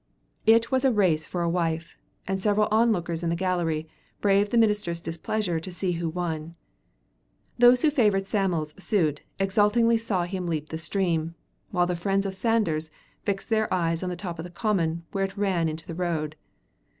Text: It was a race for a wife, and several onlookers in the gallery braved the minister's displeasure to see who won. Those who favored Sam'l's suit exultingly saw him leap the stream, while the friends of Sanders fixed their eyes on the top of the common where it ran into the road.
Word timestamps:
It 0.47 0.71
was 0.71 0.83
a 0.83 0.91
race 0.91 1.27
for 1.27 1.43
a 1.43 1.47
wife, 1.49 1.95
and 2.27 2.41
several 2.41 2.67
onlookers 2.71 3.21
in 3.21 3.29
the 3.29 3.35
gallery 3.35 3.87
braved 4.19 4.49
the 4.49 4.57
minister's 4.57 4.99
displeasure 4.99 5.59
to 5.59 5.71
see 5.71 5.91
who 5.91 6.09
won. 6.09 6.55
Those 7.59 7.83
who 7.83 7.91
favored 7.91 8.23
Sam'l's 8.25 8.73
suit 8.83 9.21
exultingly 9.39 9.99
saw 9.99 10.23
him 10.23 10.47
leap 10.47 10.69
the 10.69 10.79
stream, 10.79 11.35
while 11.69 11.85
the 11.85 11.95
friends 11.95 12.25
of 12.25 12.33
Sanders 12.33 12.89
fixed 13.21 13.49
their 13.51 13.71
eyes 13.71 14.01
on 14.01 14.09
the 14.09 14.15
top 14.15 14.39
of 14.39 14.43
the 14.43 14.49
common 14.49 15.05
where 15.11 15.25
it 15.25 15.37
ran 15.37 15.69
into 15.69 15.85
the 15.85 15.93
road. 15.93 16.35